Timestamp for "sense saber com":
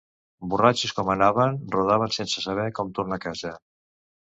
2.19-2.93